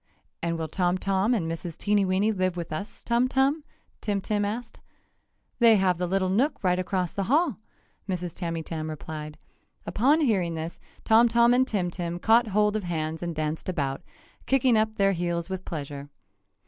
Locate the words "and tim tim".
11.53-12.17